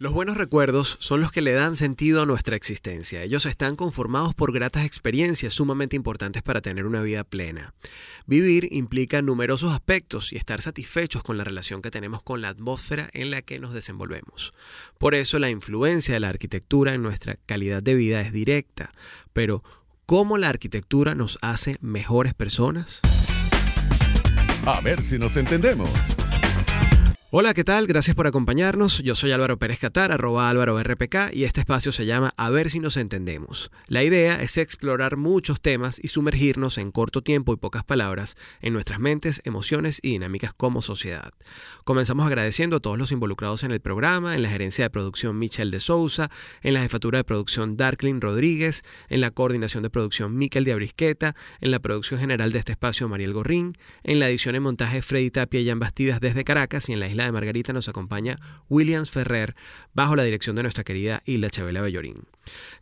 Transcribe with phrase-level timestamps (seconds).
[0.00, 3.22] Los buenos recuerdos son los que le dan sentido a nuestra existencia.
[3.22, 7.74] Ellos están conformados por gratas experiencias sumamente importantes para tener una vida plena.
[8.24, 13.10] Vivir implica numerosos aspectos y estar satisfechos con la relación que tenemos con la atmósfera
[13.12, 14.54] en la que nos desenvolvemos.
[14.96, 18.94] Por eso la influencia de la arquitectura en nuestra calidad de vida es directa.
[19.34, 19.62] Pero,
[20.06, 23.02] ¿cómo la arquitectura nos hace mejores personas?
[24.64, 26.16] A ver si nos entendemos.
[27.32, 27.86] Hola, ¿qué tal?
[27.86, 29.04] Gracias por acompañarnos.
[29.04, 32.70] Yo soy Álvaro Pérez Catar, arroba Álvaro RPK, y este espacio se llama A ver
[32.70, 33.70] si nos entendemos.
[33.86, 38.72] La idea es explorar muchos temas y sumergirnos en corto tiempo y pocas palabras en
[38.72, 41.30] nuestras mentes, emociones y dinámicas como sociedad.
[41.84, 45.70] Comenzamos agradeciendo a todos los involucrados en el programa, en la gerencia de producción Michelle
[45.70, 50.64] de Sousa, en la jefatura de producción Darklin Rodríguez, en la coordinación de producción Miquel
[50.64, 54.60] de Abrisqueta, en la producción general de este espacio Mariel Gorrín, en la edición y
[54.60, 57.88] montaje Freddy Tapia y Jan Bastidas desde Caracas y en la isla de Margarita nos
[57.88, 58.38] acompaña
[58.68, 59.54] Williams Ferrer
[59.94, 62.24] bajo la dirección de nuestra querida Hilda Chabela Bellorín.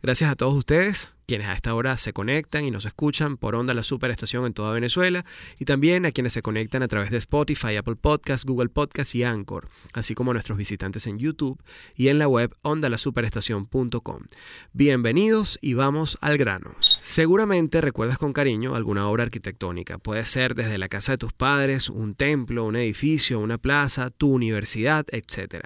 [0.01, 3.75] Gracias a todos ustedes quienes a esta hora se conectan y nos escuchan por onda
[3.75, 5.23] la superestación en toda Venezuela
[5.59, 9.23] y también a quienes se conectan a través de Spotify, Apple Podcasts, Google Podcasts y
[9.23, 11.61] Anchor, así como a nuestros visitantes en YouTube
[11.95, 14.23] y en la web ondalasuperestación.com.
[14.73, 16.71] Bienvenidos y vamos al grano.
[16.79, 19.99] Seguramente recuerdas con cariño alguna obra arquitectónica.
[19.99, 24.33] Puede ser desde la casa de tus padres, un templo, un edificio, una plaza, tu
[24.33, 25.65] universidad, etc.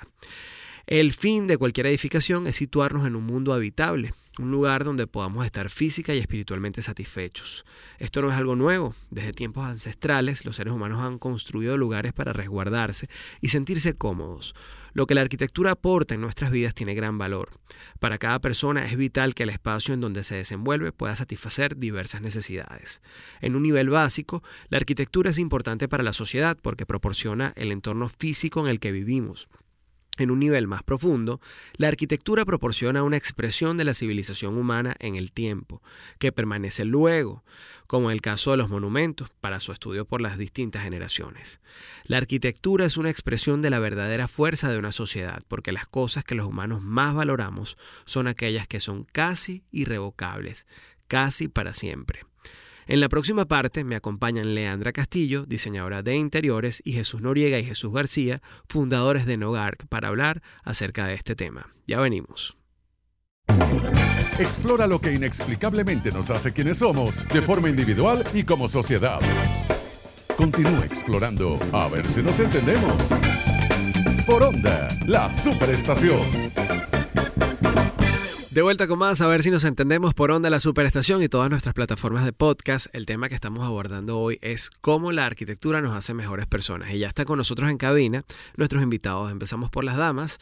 [0.88, 5.45] El fin de cualquier edificación es situarnos en un mundo habitable, un lugar donde podamos
[5.45, 7.66] estar física y espiritualmente satisfechos.
[8.00, 8.95] Esto no es algo nuevo.
[9.12, 13.09] Desde tiempos ancestrales los seres humanos han construido lugares para resguardarse
[13.42, 14.56] y sentirse cómodos.
[14.94, 17.50] Lo que la arquitectura aporta en nuestras vidas tiene gran valor.
[18.00, 22.22] Para cada persona es vital que el espacio en donde se desenvuelve pueda satisfacer diversas
[22.22, 23.02] necesidades.
[23.42, 28.09] En un nivel básico, la arquitectura es importante para la sociedad porque proporciona el entorno
[28.09, 29.48] físico en el que vivimos
[30.17, 31.42] en un nivel más profundo,
[31.75, 35.81] la arquitectura proporciona una expresión de la civilización humana en el tiempo,
[36.20, 37.44] que permanece luego,
[37.88, 41.60] como en el caso de los monumentos, para su estudio por las distintas generaciones.
[42.04, 46.23] La arquitectura es una expresión de la verdadera fuerza de una sociedad, porque las cosas
[46.23, 50.67] que los humanos más valoramos son aquellas que son casi irrevocables,
[51.08, 52.21] casi para siempre.
[52.88, 57.66] En la próxima parte me acompañan Leandra Castillo, diseñadora de interiores, y Jesús Noriega y
[57.66, 61.73] Jesús García, fundadores de Nogark, para hablar acerca de este tema.
[61.88, 62.58] Ya venimos.
[64.39, 69.20] Explora lo que inexplicablemente nos hace quienes somos, de forma individual y como sociedad.
[70.36, 73.20] Continúa explorando a ver si nos entendemos.
[74.26, 76.22] Por Onda, la superestación.
[78.53, 81.49] De vuelta con más, a ver si nos entendemos por onda la superestación y todas
[81.49, 82.86] nuestras plataformas de podcast.
[82.93, 86.92] El tema que estamos abordando hoy es cómo la arquitectura nos hace mejores personas.
[86.92, 88.25] Y ya está con nosotros en cabina
[88.55, 89.31] nuestros invitados.
[89.31, 90.37] Empezamos por las damas.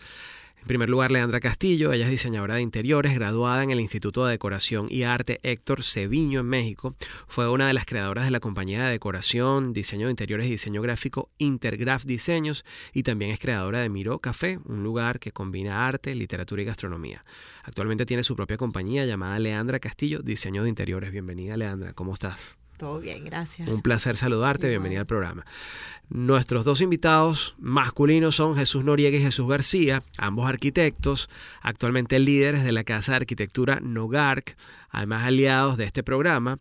[0.61, 4.33] En primer lugar, Leandra Castillo, ella es diseñadora de interiores, graduada en el Instituto de
[4.33, 6.95] Decoración y Arte Héctor Ceviño en México.
[7.27, 10.83] Fue una de las creadoras de la compañía de decoración, diseño de interiores y diseño
[10.83, 12.63] gráfico Intergraph Diseños
[12.94, 17.25] y también es creadora de Miro Café, un lugar que combina arte, literatura y gastronomía.
[17.63, 21.11] Actualmente tiene su propia compañía llamada Leandra Castillo, Diseño de Interiores.
[21.11, 22.60] Bienvenida, Leandra, ¿cómo estás?
[22.81, 23.69] Todo bien, gracias.
[23.69, 25.46] Un placer saludarte, bienvenida al programa.
[26.09, 31.30] Nuestros dos invitados masculinos son Jesús Noriega y Jesús García, ambos arquitectos,
[31.62, 34.58] actualmente líderes de la Casa de Arquitectura Nogark,
[34.90, 36.58] además aliados de este programa.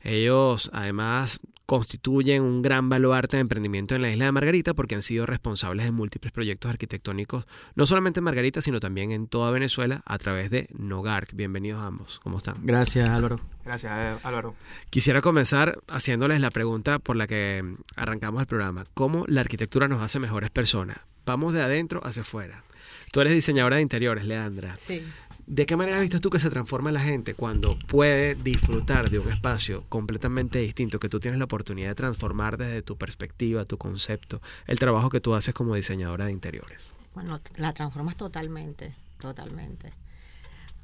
[0.00, 5.02] Ellos además constituyen un gran baluarte de emprendimiento en la isla de Margarita porque han
[5.02, 10.00] sido responsables de múltiples proyectos arquitectónicos, no solamente en Margarita, sino también en toda Venezuela
[10.06, 11.34] a través de Nogark.
[11.34, 12.20] Bienvenidos ambos.
[12.20, 12.56] ¿Cómo están?
[12.62, 13.38] Gracias, Álvaro.
[13.66, 14.54] Gracias, eh, Álvaro.
[14.88, 17.62] Quisiera comenzar haciéndoles la pregunta por la que
[17.96, 18.86] arrancamos el programa.
[18.94, 21.06] ¿Cómo la arquitectura nos hace mejores personas?
[21.26, 22.64] Vamos de adentro hacia afuera.
[23.12, 24.74] Tú eres diseñadora de interiores, Leandra.
[24.78, 25.02] Sí.
[25.48, 29.30] ¿De qué manera viste tú que se transforma la gente cuando puede disfrutar de un
[29.30, 34.42] espacio completamente distinto, que tú tienes la oportunidad de transformar desde tu perspectiva, tu concepto,
[34.66, 36.88] el trabajo que tú haces como diseñadora de interiores?
[37.14, 39.94] Bueno, la transformas totalmente, totalmente.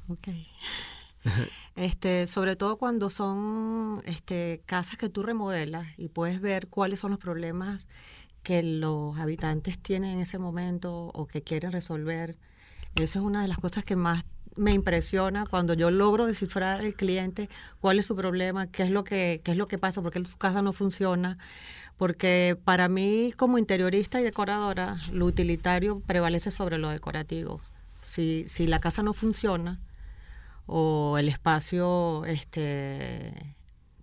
[0.09, 0.29] Ok.
[1.75, 7.09] Este, sobre todo cuando son este, casas que tú remodelas y puedes ver cuáles son
[7.09, 7.87] los problemas
[8.43, 12.37] que los habitantes tienen en ese momento o que quieren resolver.
[12.93, 14.23] Eso es una de las cosas que más
[14.55, 17.49] me impresiona cuando yo logro descifrar al cliente
[17.79, 20.23] cuál es su problema, qué es lo que, qué es lo que pasa, por qué
[20.25, 21.37] su casa no funciona.
[21.97, 27.61] Porque para mí, como interiorista y decoradora, lo utilitario prevalece sobre lo decorativo.
[28.05, 29.79] Si, si la casa no funciona
[30.67, 33.55] o el espacio este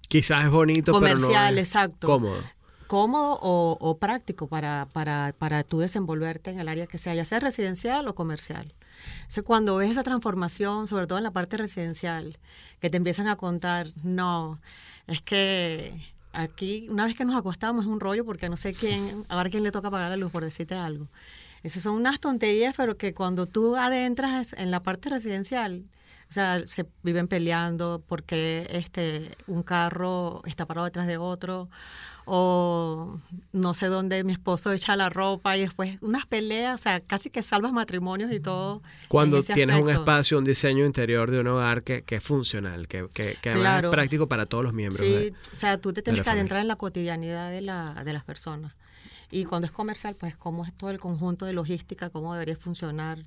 [0.09, 2.43] quizás es bonito comercial pero no exacto cómodo
[2.87, 7.25] cómodo o, o práctico para, para, para tú desenvolverte en el área que sea ya
[7.25, 8.75] sea residencial o comercial
[9.23, 12.39] Entonces, cuando ves esa transformación, sobre todo en la parte residencial,
[12.81, 14.61] que te empiezan a contar, no,
[15.07, 16.01] es que
[16.33, 19.51] aquí, una vez que nos acostamos, es un rollo porque no sé quién, a ver
[19.51, 21.09] quién le toca pagar la luz, por decirte algo.
[21.63, 25.85] Esas son unas tonterías, pero que cuando tú adentras en la parte residencial,
[26.33, 31.69] o sea, se viven peleando porque este un carro está parado detrás de otro
[32.25, 33.21] o
[33.53, 37.29] no sé dónde mi esposo echa la ropa y después unas peleas, o sea, casi
[37.29, 38.81] que salvas matrimonios y todo.
[39.09, 43.09] Cuando tienes un espacio, un diseño interior de un hogar que, que es funcional, que,
[43.13, 45.07] que, que es práctico para todos los miembros.
[45.07, 48.25] Sí, o sea, tú te tienes que adentrar en la cotidianidad de, la, de las
[48.25, 48.73] personas.
[49.31, 53.19] Y cuando es comercial, pues cómo es todo el conjunto de logística, cómo debería funcionar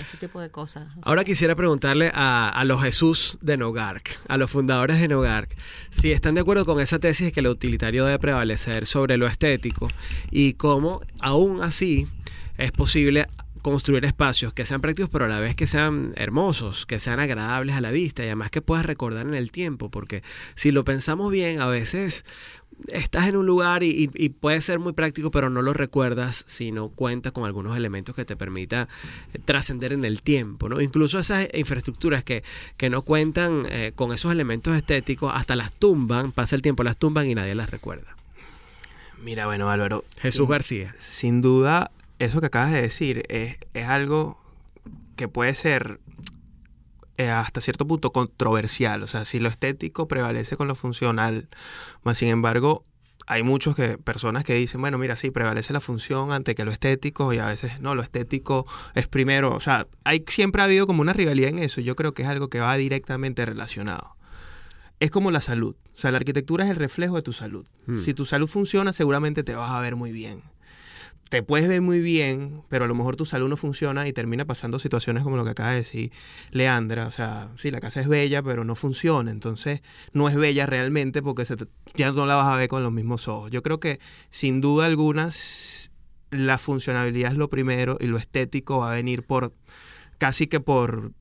[0.00, 0.88] ese tipo de cosas.
[1.02, 5.56] Ahora quisiera preguntarle a, los Jesús de Nogark, a los fundadores de Nogark,
[5.90, 9.26] si están de acuerdo con esa tesis de que lo utilitario debe prevalecer sobre lo
[9.26, 9.88] estético
[10.30, 12.06] y cómo aún así
[12.56, 13.26] es posible
[13.62, 17.74] construir espacios que sean prácticos pero a la vez que sean hermosos, que sean agradables
[17.74, 20.22] a la vista y además que puedas recordar en el tiempo, porque
[20.54, 22.24] si lo pensamos bien, a veces
[22.86, 24.08] estás en un lugar y,
[24.40, 28.24] puede ser muy práctico, pero no lo recuerdas si no cuentas con algunos elementos que
[28.24, 28.88] te permita
[29.32, 30.68] eh, trascender en el tiempo.
[30.68, 30.80] ¿no?
[30.80, 32.42] Incluso esas infraestructuras que,
[32.76, 36.96] que no cuentan eh, con esos elementos estéticos, hasta las tumban, pasa el tiempo, las
[36.96, 38.16] tumban y nadie las recuerda.
[39.22, 40.04] Mira, bueno, Álvaro.
[40.18, 40.94] Jesús García.
[40.98, 44.38] Sin duda, eso que acabas de decir es, es algo
[45.16, 45.98] que puede ser
[47.18, 49.02] eh, hasta cierto punto controversial.
[49.02, 51.48] O sea, si lo estético prevalece con lo funcional,
[52.04, 52.84] más sin embargo,
[53.26, 56.70] hay muchos que, personas que dicen, bueno, mira, sí, prevalece la función ante que lo
[56.70, 59.52] estético y a veces no, lo estético es primero.
[59.52, 61.80] O sea, hay, siempre ha habido como una rivalidad en eso.
[61.80, 64.16] Yo creo que es algo que va directamente relacionado.
[65.00, 65.74] Es como la salud.
[65.94, 67.66] O sea, la arquitectura es el reflejo de tu salud.
[67.86, 67.98] Hmm.
[67.98, 70.42] Si tu salud funciona, seguramente te vas a ver muy bien
[71.28, 74.44] te puedes ver muy bien, pero a lo mejor tu salud no funciona y termina
[74.44, 76.12] pasando situaciones como lo que acaba de decir
[76.50, 77.06] Leandra.
[77.06, 79.30] O sea, sí, la casa es bella, pero no funciona.
[79.30, 79.82] Entonces,
[80.12, 81.56] no es bella realmente porque se
[81.94, 83.50] ya no la vas a ver con los mismos ojos.
[83.50, 85.30] Yo creo que, sin duda alguna,
[86.30, 89.52] la funcionalidad es lo primero y lo estético va a venir por
[90.18, 91.12] casi que por,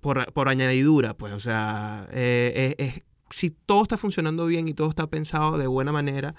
[0.00, 1.14] por, añadidura.
[1.14, 5.92] Pues, o sea, eh, si todo está funcionando bien y todo está pensado de buena
[5.92, 6.34] manera,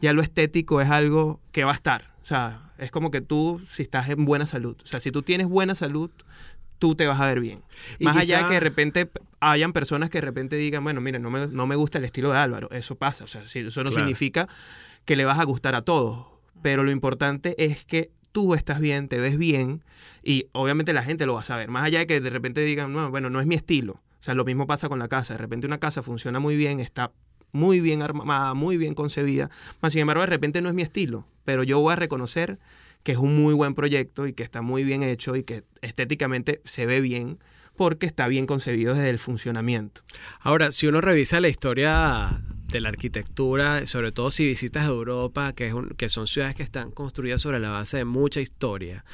[0.00, 2.15] ya lo estético es algo que va a estar.
[2.26, 5.22] O sea, es como que tú, si estás en buena salud, o sea, si tú
[5.22, 6.10] tienes buena salud,
[6.80, 7.62] tú te vas a ver bien.
[8.00, 9.08] Más allá de que de repente
[9.38, 12.32] hayan personas que de repente digan, bueno, mire, no me, no me gusta el estilo
[12.32, 14.48] de Álvaro, eso pasa, o sea, eso no significa
[15.04, 16.26] que le vas a gustar a todos,
[16.62, 19.84] pero lo importante es que tú estás bien, te ves bien
[20.24, 22.92] y obviamente la gente lo va a saber, más allá de que de repente digan,
[22.92, 24.00] no, bueno, no es mi estilo.
[24.18, 25.34] O sea, lo mismo pasa con la casa.
[25.34, 27.12] De repente una casa funciona muy bien, está
[27.56, 29.50] muy bien armada, muy bien concebida.
[29.80, 32.58] Más sin embargo, de repente no es mi estilo, pero yo voy a reconocer
[33.02, 36.60] que es un muy buen proyecto y que está muy bien hecho y que estéticamente
[36.64, 37.38] se ve bien
[37.76, 40.02] porque está bien concebido desde el funcionamiento.
[40.40, 45.68] Ahora, si uno revisa la historia de la arquitectura, sobre todo si visitas Europa, que,
[45.68, 49.04] es que son ciudades que están construidas sobre la base de mucha historia,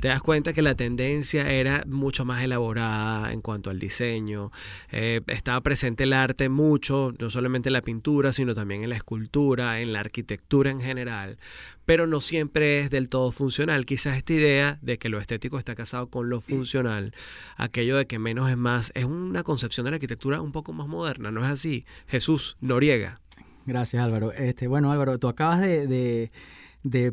[0.00, 4.52] te das cuenta que la tendencia era mucho más elaborada en cuanto al diseño.
[4.92, 8.96] Eh, estaba presente el arte mucho, no solamente en la pintura, sino también en la
[8.96, 11.38] escultura, en la arquitectura en general,
[11.86, 13.86] pero no siempre es del todo funcional.
[13.86, 17.14] Quizás esta idea de que lo estético está casado con lo funcional,
[17.56, 20.86] aquello de que menos es más, es una concepción de la arquitectura un poco más
[20.86, 21.86] moderna, ¿no es así?
[22.06, 22.97] Jesús Noriega.
[23.68, 24.32] Gracias Álvaro.
[24.32, 26.30] Este, bueno Álvaro, tú acabas de,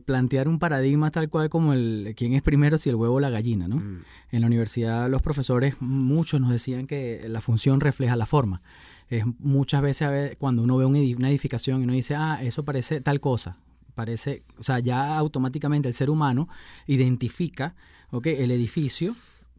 [0.05, 3.29] plantear un paradigma tal cual como el quién es primero, si el huevo o la
[3.29, 3.75] gallina, ¿no?
[3.75, 4.03] Mm.
[4.31, 8.62] En la universidad los profesores, muchos nos decían que la función refleja la forma.
[9.09, 13.19] Es muchas veces cuando uno ve una edificación y uno dice, ah, eso parece tal
[13.19, 13.57] cosa,
[13.93, 16.47] parece, o sea, ya automáticamente el ser humano
[16.88, 17.75] identifica
[18.24, 19.13] el edificio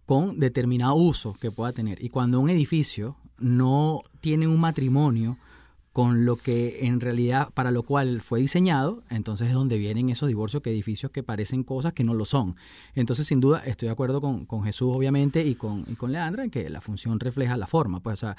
[0.07, 2.03] con determinado uso que pueda tener.
[2.03, 5.37] Y cuando un edificio no tiene un matrimonio
[5.97, 10.29] con lo que en realidad para lo cual fue diseñado, entonces es donde vienen esos
[10.29, 12.55] divorcios que edificios que parecen cosas que no lo son.
[12.95, 16.51] Entonces, sin duda, estoy de acuerdo con, Jesús, obviamente, y con, y con Leandra, en
[16.51, 18.01] que la función refleja la forma.
[18.01, 18.37] Pues, o sea,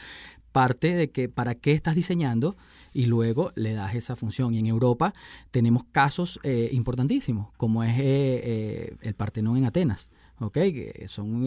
[0.52, 2.56] parte de que para qué estás diseñando
[2.94, 4.54] y luego le das esa función.
[4.54, 5.16] Y en Europa
[5.50, 10.54] tenemos casos eh, importantísimos, como es eh, eh, el Partenón en Atenas, ¿ok?
[10.54, 11.44] Que son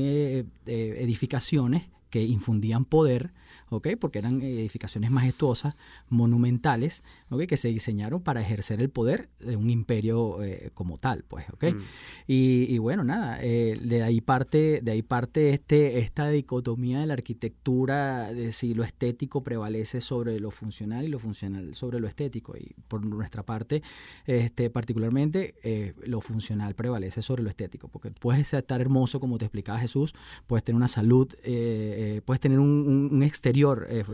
[0.66, 3.30] edificaciones que infundían poder,
[3.70, 3.88] ¿ok?
[3.98, 5.76] Porque eran edificaciones majestuosas,
[6.08, 7.42] monumentales, ¿ok?
[7.46, 11.64] Que se diseñaron para ejercer el poder de un imperio eh, como tal, pues, ¿ok?
[11.74, 11.80] Mm.
[12.26, 17.06] Y, y bueno, nada, eh, de ahí parte, de ahí parte este, esta dicotomía de
[17.06, 22.06] la arquitectura, de si lo estético prevalece sobre lo funcional y lo funcional sobre lo
[22.08, 22.56] estético.
[22.56, 23.82] Y por nuestra parte,
[24.26, 29.46] este, particularmente, eh, lo funcional prevalece sobre lo estético, porque puedes estar hermoso, como te
[29.46, 30.14] explicaba Jesús,
[30.46, 31.28] puedes tener una salud,
[32.24, 33.22] puedes tener un, un- un
[33.88, 34.04] eh,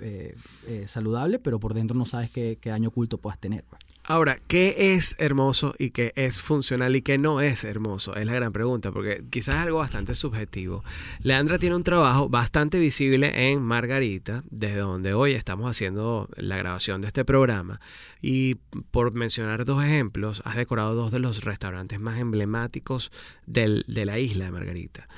[0.00, 0.34] eh,
[0.66, 3.64] eh, saludable, pero por dentro no sabes qué, qué daño oculto puedas tener.
[3.64, 3.80] pues.
[4.06, 8.14] Ahora, ¿qué es hermoso y qué es funcional y qué no es hermoso?
[8.14, 10.84] Es la gran pregunta, porque quizás es algo bastante subjetivo.
[11.22, 17.00] Leandra tiene un trabajo bastante visible en Margarita, desde donde hoy estamos haciendo la grabación
[17.00, 17.80] de este programa.
[18.20, 18.56] Y
[18.90, 23.10] por mencionar dos ejemplos, has decorado dos de los restaurantes más emblemáticos
[23.46, 25.08] del- de la isla de Margarita,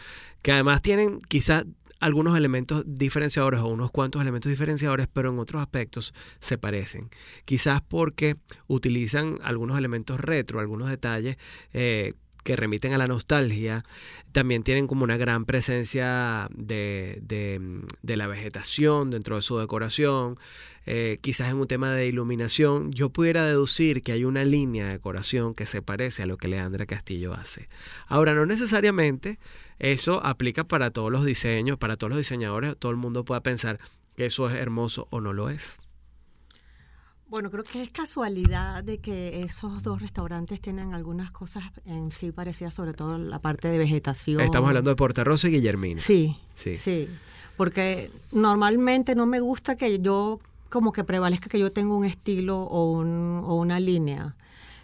[0.42, 1.66] que además tienen quizás
[2.00, 7.10] algunos elementos diferenciadores o unos cuantos elementos diferenciadores, pero en otros aspectos se parecen.
[7.44, 8.36] Quizás porque
[8.68, 11.36] utilizan algunos elementos retro, algunos detalles
[11.72, 12.14] eh,
[12.46, 13.84] que remiten a la nostalgia.
[14.30, 20.38] También tienen como una gran presencia de, de, la vegetación dentro de su decoración.
[20.86, 24.92] Eh, quizás en un tema de iluminación, yo pudiera deducir que hay una línea de
[24.92, 27.68] decoración que se parece a lo que Leandra Castillo hace.
[28.06, 29.40] Ahora, no necesariamente
[29.80, 33.80] eso aplica para todos los diseños, para todos los diseñadores, todo el mundo pueda pensar
[34.14, 35.78] que eso es hermoso o no lo es.
[37.28, 42.30] Bueno, creo que es casualidad de que esos dos restaurantes tienen algunas cosas en sí
[42.30, 44.40] parecidas, sobre todo la parte de vegetación.
[44.40, 46.00] Estamos hablando de Porta Rosa y Guillermina.
[46.00, 46.76] Sí, Sí.
[46.76, 47.08] sí,
[47.56, 52.60] Porque normalmente no me gusta que yo, como que prevalezca que yo tengo un estilo
[52.62, 54.36] o, un- o una línea.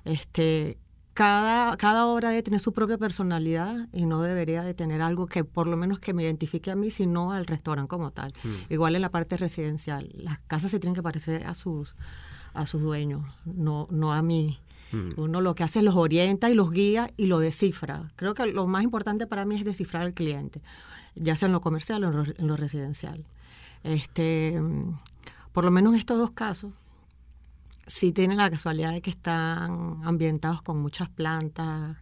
[0.04, 0.78] Este,
[1.14, 5.44] cada, cada obra debe tener su propia personalidad y no debería de tener algo que
[5.44, 8.32] por lo menos que me identifique a mí, sino al restaurante como tal.
[8.68, 10.10] Igual en la parte residencial.
[10.14, 11.94] Las casas se tienen que parecer a sus,
[12.54, 14.58] a sus dueños, no, no a mí.
[15.16, 18.10] Uno lo que hace es los orienta y los guía y lo descifra.
[18.14, 20.60] Creo que lo más importante para mí es descifrar al cliente,
[21.14, 23.24] ya sea en lo comercial o en lo, en lo residencial.
[23.84, 24.98] Este, mm,
[25.52, 26.74] por lo menos en estos dos casos,
[27.86, 31.96] sí tienen la casualidad de que están ambientados con muchas plantas.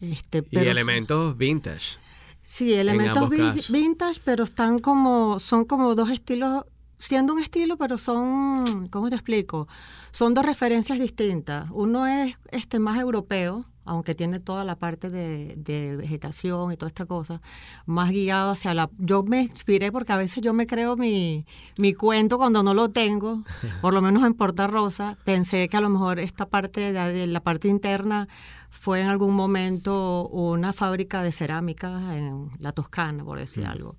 [0.00, 1.98] Este, Y son- elementos vintage.
[2.42, 6.64] Sí, elementos vi- vintage, pero están como, son como dos estilos,
[6.98, 9.68] siendo un estilo, pero son, ¿cómo te explico?
[10.12, 11.68] Son dos referencias distintas.
[11.70, 16.88] Uno es este más europeo, aunque tiene toda la parte de, de vegetación y toda
[16.88, 17.42] esta cosa,
[17.86, 18.90] más guiado hacia la...
[18.98, 21.44] Yo me inspiré porque a veces yo me creo mi,
[21.76, 23.44] mi cuento cuando no lo tengo,
[23.82, 27.26] por lo menos en Porta Rosa, pensé que a lo mejor esta parte de, de
[27.26, 28.28] la parte interna
[28.70, 33.96] fue en algún momento una fábrica de cerámica en la Toscana, por decir algo.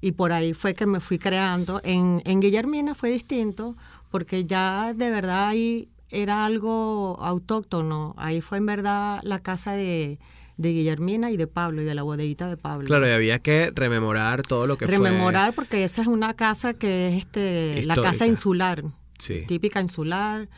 [0.00, 1.80] Y por ahí fue que me fui creando.
[1.84, 3.76] En, en Guillermina fue distinto
[4.10, 8.14] porque ya de verdad ahí era algo autóctono.
[8.16, 10.18] Ahí fue en verdad la casa de,
[10.56, 12.86] de Guillermina y de Pablo y de la bodeguita de Pablo.
[12.86, 17.08] Claro, y había que rememorar todo lo que Rememorar porque esa es una casa que
[17.08, 18.84] es este la casa insular.
[19.18, 19.44] Sí.
[19.46, 20.48] típica insular.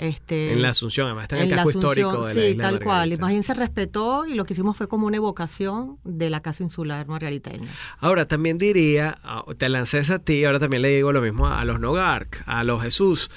[0.00, 2.46] Este, En la Asunción, además está en, el la casco Asunción, histórico de la sí,
[2.52, 2.96] isla tal cual.
[2.96, 3.20] Margarita.
[3.20, 6.62] más bien se respetó y lo que hicimos fue como una evocación de la casa
[6.62, 7.68] insular margariteña.
[7.98, 11.48] Ahora, también diría, ah, te lancé esa a ti, ahora también le digo lo mismo
[11.48, 13.30] a los Nogark, a los Jesús.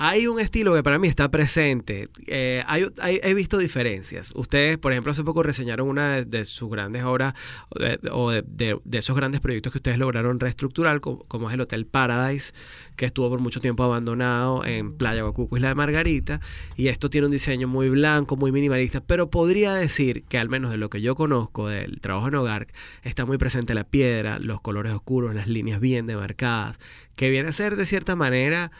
[0.00, 2.08] Hay un estilo que para mí está presente.
[2.28, 2.62] Eh,
[3.02, 4.32] he visto diferencias.
[4.36, 7.34] Ustedes, por ejemplo, hace poco reseñaron una de, sus grandes obras
[7.68, 11.62] o, de, o de esos grandes proyectos que ustedes lograron reestructurar, como, como es el
[11.62, 12.52] Hotel Paradise,
[12.94, 16.40] que estuvo por mucho tiempo abandonado en Playa Guacuco, Isla de Margarita.
[16.76, 20.70] Y esto tiene un diseño muy blanco, muy minimalista, pero podría decir que al menos
[20.70, 22.68] de lo que yo conozco del trabajo en Hogar,
[23.02, 26.78] está muy presente la piedra, los colores oscuros, las líneas bien demarcadas,
[27.16, 28.70] que viene a ser de cierta manera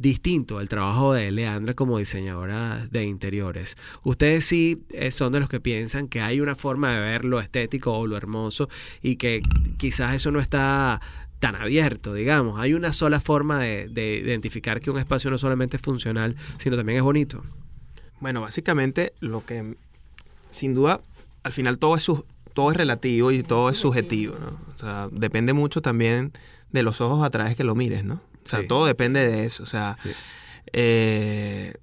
[0.00, 3.76] distinto al trabajo de Leandra como diseñadora de interiores.
[4.02, 7.38] Ustedes sí eh, son de los que piensan que hay una forma de ver lo
[7.38, 8.68] estético o lo hermoso
[9.02, 9.42] y que
[9.76, 11.00] quizás eso no está
[11.38, 12.58] tan abierto, digamos.
[12.58, 16.76] Hay una sola forma de, de identificar que un espacio no solamente es funcional, sino
[16.76, 17.42] también es bonito.
[18.20, 19.76] Bueno, básicamente lo que
[20.50, 21.00] sin duda
[21.42, 24.58] al final todo es su- todo es relativo y todo es subjetivo, ¿no?
[24.74, 26.32] O sea, depende mucho también
[26.72, 28.20] de los ojos a través que lo mires, ¿no?
[28.44, 28.66] O sea, Sí.
[28.68, 29.62] todo depende de eso.
[29.62, 30.10] O sea, Sí.
[30.72, 31.74] eh,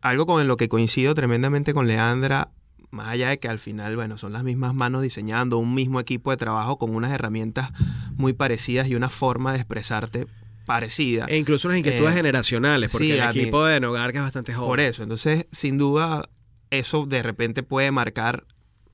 [0.00, 2.50] algo con lo que coincido tremendamente con Leandra,
[2.90, 6.30] más allá de que al final, bueno, son las mismas manos diseñando un mismo equipo
[6.30, 7.68] de trabajo con unas herramientas
[8.14, 10.26] muy parecidas y una forma de expresarte
[10.64, 11.26] parecida.
[11.28, 14.24] E incluso unas inquietudes Eh, generacionales, porque sí, el mí- equipo de Nogar que es
[14.24, 14.68] bastante joven.
[14.68, 16.28] Por eso, entonces, sin duda,
[16.70, 18.44] eso de repente puede marcar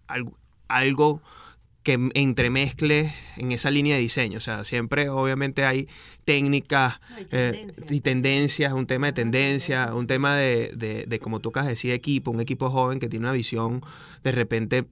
[0.07, 1.21] algo, algo
[1.85, 4.39] que entremezcle en esa línea de diseño.
[4.39, 5.87] O sea, siempre obviamente hay
[6.25, 11.41] técnicas Hay eh, y tendencias, un tema de tendencia, un tema de, de, de, como
[11.41, 13.83] tú acabas de decir, equipo, un equipo joven que tiene una visión
[14.25, 14.87] de repente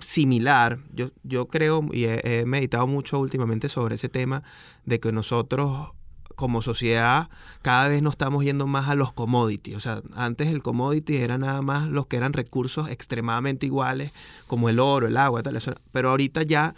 [0.00, 0.80] similar.
[0.92, 4.42] Yo, yo creo y he, he meditado mucho últimamente sobre ese tema
[4.84, 5.92] de que nosotros
[6.34, 7.28] como sociedad
[7.62, 9.76] cada vez nos estamos yendo más a los commodities.
[9.76, 14.12] O sea, antes el commodity era nada más los que eran recursos extremadamente iguales,
[14.46, 15.58] como el oro, el agua, tal.
[15.92, 16.74] Pero ahorita ya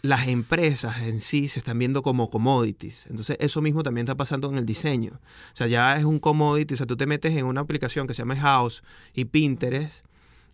[0.00, 3.06] las empresas en sí se están viendo como commodities.
[3.08, 5.20] Entonces, eso mismo también está pasando en el diseño.
[5.52, 6.74] O sea, ya es un commodity.
[6.74, 10.04] O sea, tú te metes en una aplicación que se llama House y Pinterest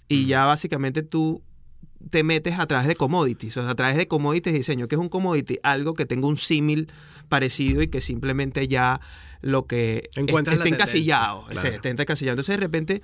[0.09, 1.43] y ya básicamente tú
[2.11, 4.89] te metes a través de commodities, o sea, a través de commodities de diseño.
[4.89, 5.59] que es un commodity?
[5.63, 6.89] Algo que tenga un símil
[7.29, 9.01] parecido y que simplemente ya
[9.41, 11.47] lo que Encuentras está encasillado.
[11.49, 11.69] claro.
[11.69, 12.35] está encasillado.
[12.35, 13.03] Entonces, de repente,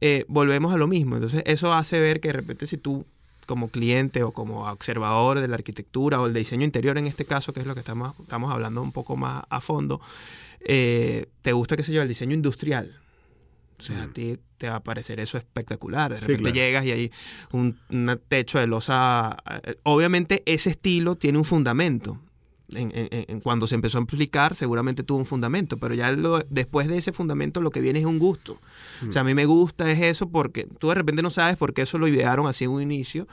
[0.00, 1.16] eh, volvemos a lo mismo.
[1.16, 3.06] Entonces, eso hace ver que de repente si tú
[3.46, 7.52] como cliente o como observador de la arquitectura o el diseño interior en este caso,
[7.52, 10.00] que es lo que estamos, estamos hablando un poco más a fondo,
[10.60, 13.01] eh, te gusta, qué sé yo, el diseño industrial.
[13.82, 16.12] O sea, a ti te va a parecer eso espectacular.
[16.12, 16.54] De Sí, repente claro.
[16.54, 17.12] llegas y hay
[17.50, 17.76] un,
[18.28, 19.36] techo de losa.
[19.64, 22.20] eh, Obviamente ese estilo tiene un fundamento.
[22.74, 26.42] En, en- en- cuando se empezó a aplicar, seguramente tuvo un fundamento, pero ya lo-
[26.48, 28.58] después de ese fundamento lo que viene es un gusto.
[29.06, 31.74] O sea, a mí me gusta es eso porque tú de repente no sabes por
[31.74, 33.26] qué eso lo idearon así en un inicio,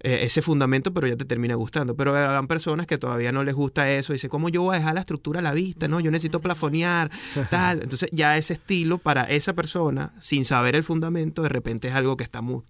[0.00, 1.96] eh, ese fundamento, pero ya te termina gustando.
[1.96, 4.78] Pero habrán personas que todavía no les gusta eso y dicen, ¿cómo yo voy a
[4.78, 5.88] dejar la estructura a la vista?
[5.88, 7.10] No, yo necesito plafonear,
[7.50, 7.82] tal.
[7.82, 12.16] Entonces ya ese estilo para esa persona, sin saber el fundamento, de repente es algo
[12.16, 12.62] que está muy,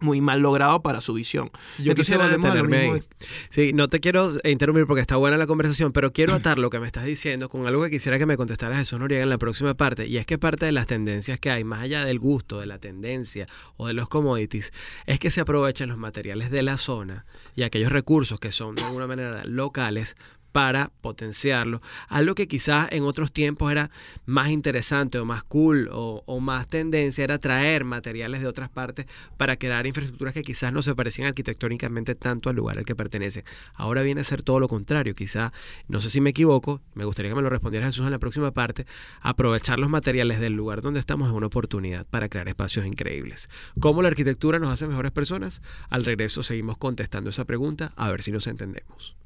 [0.00, 1.50] muy mal logrado para su visión.
[1.78, 3.02] Yo Entonces quisiera detenerme ahí.
[3.50, 6.78] Sí, no te quiero interrumpir porque está buena la conversación, pero quiero atar lo que
[6.78, 9.74] me estás diciendo con algo que quisiera que me contestara Jesús Noriega en la próxima
[9.74, 10.06] parte.
[10.06, 12.78] Y es que parte de las tendencias que hay, más allá del gusto, de la
[12.78, 14.72] tendencia o de los commodities,
[15.06, 17.24] es que se aprovechen los materiales de la zona
[17.54, 20.16] y aquellos recursos que son de alguna manera locales
[20.58, 21.80] para potenciarlo.
[22.08, 23.92] Algo que quizás en otros tiempos era
[24.26, 29.56] más interesante o más cool o, más tendencia era traer materiales de otras partes para
[29.56, 33.44] crear infraestructuras que quizás no se parecían arquitectónicamente tanto al lugar al que pertenecen.
[33.74, 35.14] Ahora viene a ser todo lo contrario.
[35.14, 35.52] Quizá,
[35.86, 38.50] no sé si me equivoco, me gustaría que me lo respondiera Jesús en la próxima
[38.50, 38.84] parte,
[39.20, 43.48] aprovechar los materiales del lugar donde estamos es una oportunidad para crear espacios increíbles.
[43.78, 45.62] ¿Cómo la arquitectura nos hace mejores personas?
[45.88, 49.16] Al regreso seguimos contestando esa pregunta a ver si nos entendemos.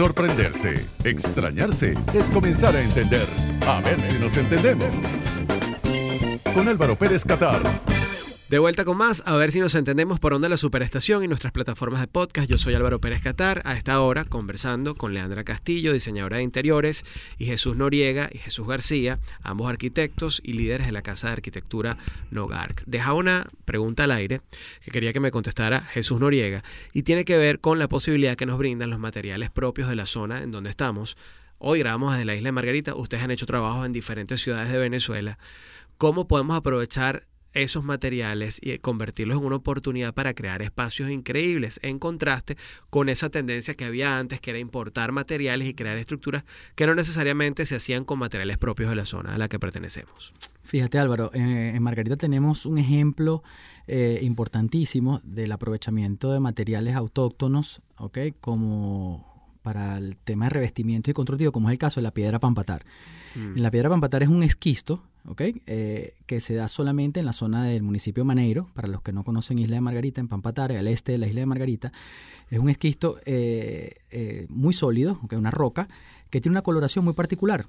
[0.00, 3.26] Sorprenderse, extrañarse, es comenzar a entender.
[3.66, 5.12] A ver si nos entendemos.
[6.54, 7.60] Con Álvaro Pérez Catar.
[8.50, 11.52] De vuelta con más, a ver si nos entendemos por onda la superestación y nuestras
[11.52, 12.50] plataformas de podcast.
[12.50, 17.04] Yo soy Álvaro Pérez Catar, a esta hora conversando con Leandra Castillo, diseñadora de interiores,
[17.38, 21.96] y Jesús Noriega y Jesús García, ambos arquitectos y líderes de la Casa de Arquitectura
[22.32, 22.82] Nogarc.
[22.86, 24.40] Deja una pregunta al aire
[24.84, 28.46] que quería que me contestara Jesús Noriega y tiene que ver con la posibilidad que
[28.46, 31.16] nos brindan los materiales propios de la zona en donde estamos.
[31.58, 34.78] Hoy grabamos desde la isla de Margarita, ustedes han hecho trabajos en diferentes ciudades de
[34.78, 35.38] Venezuela.
[35.98, 41.98] ¿Cómo podemos aprovechar esos materiales y convertirlos en una oportunidad para crear espacios increíbles, en
[41.98, 42.56] contraste
[42.90, 46.94] con esa tendencia que había antes, que era importar materiales y crear estructuras que no
[46.94, 50.32] necesariamente se hacían con materiales propios de la zona a la que pertenecemos.
[50.62, 53.42] Fíjate Álvaro, eh, en Margarita tenemos un ejemplo
[53.88, 58.18] eh, importantísimo del aprovechamiento de materiales autóctonos, ¿ok?
[58.40, 62.38] Como para el tema de revestimiento y constructivo, como es el caso de la piedra
[62.38, 62.84] pampatar.
[63.34, 63.56] Mm.
[63.56, 65.42] La piedra pampatar es un esquisto, ¿ok?
[65.66, 68.66] Eh, que se da solamente en la zona del municipio Maneiro.
[68.74, 71.40] Para los que no conocen Isla de Margarita, en Pampatar, al este de la Isla
[71.40, 71.92] de Margarita,
[72.48, 75.34] es un esquisto eh, eh, muy sólido, ¿ok?
[75.34, 75.88] una roca,
[76.30, 77.66] que tiene una coloración muy particular.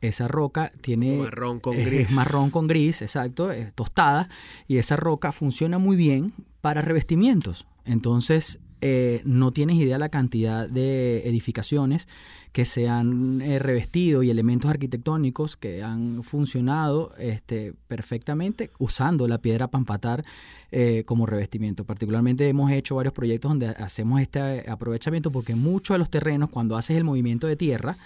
[0.00, 1.18] Esa roca tiene...
[1.18, 2.08] Marrón con gris.
[2.08, 4.28] Es marrón con gris, exacto, tostada.
[4.66, 6.32] Y esa roca funciona muy bien
[6.62, 7.66] para revestimientos.
[7.84, 12.08] Entonces, eh, no tienes idea la cantidad de edificaciones
[12.52, 19.38] que se han eh, revestido y elementos arquitectónicos que han funcionado este, perfectamente usando la
[19.38, 20.24] piedra pampatar
[20.72, 21.84] eh, como revestimiento.
[21.84, 26.76] Particularmente hemos hecho varios proyectos donde hacemos este aprovechamiento porque muchos de los terrenos, cuando
[26.76, 27.96] haces el movimiento de tierra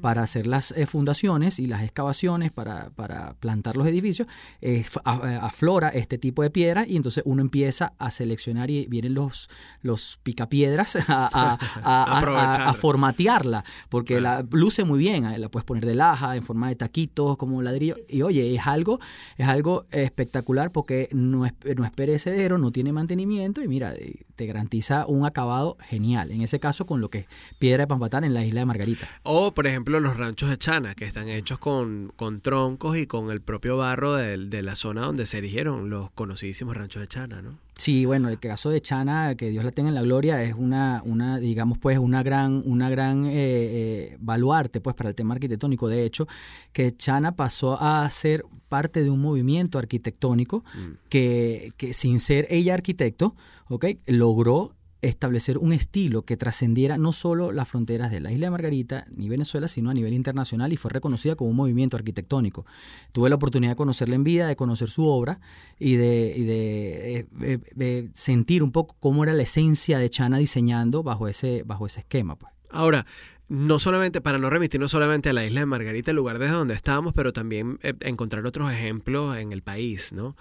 [0.00, 4.28] para hacer las eh, fundaciones y las excavaciones para, para plantar los edificios,
[4.60, 9.48] eh, aflora este tipo de piedra y entonces uno empieza a seleccionar y vienen los,
[9.82, 12.62] los picapiedras a, a- a- a- Aprovechar.
[12.62, 14.46] a- a formatearla porque Claro.
[14.50, 17.96] la luce muy bien, la puedes poner de laja, en forma de taquitos, como ladrillo
[18.08, 19.00] y oye, es algo,
[19.36, 24.24] es algo espectacular porque no es, no es perecedero, no tiene mantenimiento y mira, eh,
[24.36, 26.30] te garantiza un acabado genial.
[26.30, 27.26] En ese caso con lo que es
[27.58, 29.08] piedra de pampatar en la isla de Margarita.
[29.24, 33.30] O, por ejemplo, los ranchos de Chana, que están hechos con, con troncos y con
[33.30, 37.42] el propio barro del- de, la zona donde se erigieron los conocidísimos ranchos de Chana,
[37.42, 37.58] ¿no?
[37.76, 41.02] Sí, bueno, el caso de Chana, que Dios la tenga en la gloria, es una,
[41.04, 45.88] una digamos, pues, una gran, una gran eh, eh, baluarte, pues, para el tema arquitectónico.
[45.88, 46.28] De hecho,
[46.72, 50.98] que Chana pasó a ser parte de un movimiento arquitectónico Mm.
[51.08, 53.34] que, que sin ser ella arquitecto,
[53.68, 53.86] ¿ok?
[54.06, 54.74] Logró
[55.08, 59.28] establecer un estilo que trascendiera no solo las fronteras de la isla de Margarita ni
[59.28, 62.66] Venezuela, sino a nivel internacional y fue reconocida como un movimiento arquitectónico.
[63.12, 65.40] Tuve la oportunidad de conocerla en vida, de conocer su obra
[65.78, 71.02] y de, eh, eh, de sentir un poco cómo era la esencia de Chana diseñando
[71.02, 72.36] bajo ese, bajo ese esquema.
[72.36, 72.52] Pues.
[72.70, 73.06] Ahora,
[73.48, 76.74] no solamente, para no remitirnos solamente a la isla de Margarita, el lugar desde donde
[76.74, 80.34] estábamos, pero también eh, encontrar otros ejemplos en el país, ¿no?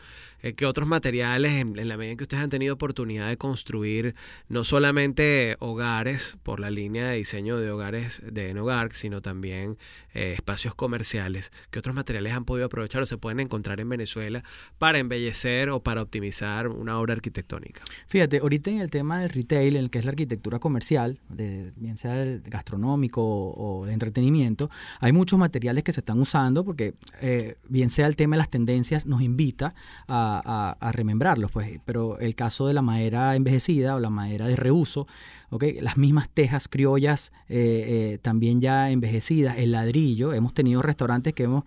[0.44, 4.14] Eh, que otros materiales, en, la medida en que ustedes han tenido oportunidad de construir
[4.50, 9.78] no solamente hogares por la línea de diseño de hogares de Enogark, sino también
[10.14, 14.44] eh, espacios comerciales, ¿qué otros materiales han podido aprovechar o se pueden encontrar en Venezuela
[14.78, 17.82] para embellecer o para optimizar una obra arquitectónica?
[18.08, 21.72] Fíjate, ahorita en el tema del retail, en el que es la arquitectura comercial, de,
[21.78, 26.96] bien sea el gastronómico, o de entretenimiento, hay muchos materiales que se están usando porque
[27.22, 29.74] eh, bien sea el tema de las tendencias nos invita
[30.08, 34.48] a, a, a, remembrarlos, pues, pero el caso de la madera envejecida o la madera
[34.48, 35.08] de reuso,
[35.50, 35.80] ¿okay?
[35.82, 41.44] las mismas tejas criollas eh, eh, también ya envejecidas, el ladrillo, hemos tenido restaurantes que
[41.44, 41.64] hemos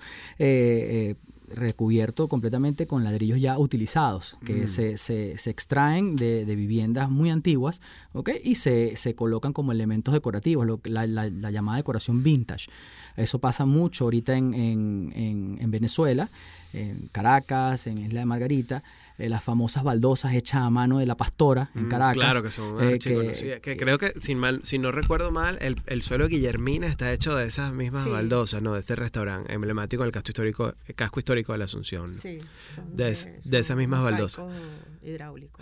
[1.55, 4.69] recubierto completamente con ladrillos ya utilizados, que mm.
[4.69, 7.81] se, se, se, extraen de, de, viviendas muy antiguas
[8.13, 8.41] ¿okay?
[8.43, 12.69] y se, se, colocan como elementos decorativos, lo, la, la, la, llamada decoración vintage.
[13.17, 16.31] Eso pasa mucho ahorita en, en, en, en Venezuela,
[16.77, 18.83] en Caracas, en Isla de Margarita.
[19.19, 22.17] Eh, las famosas baldosas hechas a mano de la pastora en Caracas.
[22.17, 24.93] Mm, claro que son eh, que, sí, que, que, creo que, sin mal, si no
[24.93, 28.11] recuerdo mal, el, el, suelo de Guillermina está hecho de esas mismas sí.
[28.11, 28.75] baldosas, ¿no?
[28.75, 32.13] De este restaurante emblemático del casco histórico, el casco histórico de la Asunción.
[32.13, 32.21] ¿no?
[32.21, 32.41] Sí,
[32.93, 34.45] de, de, de, esas mismas baldosas.
[35.03, 35.61] Hidráulico.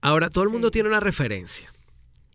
[0.00, 0.72] Ahora, todo el mundo sí.
[0.72, 1.72] tiene una referencia.